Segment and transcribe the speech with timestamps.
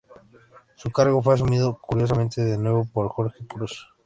[0.77, 3.87] Su cargo fue asumido, curiosamente, de nuevo por Jorge Cruz.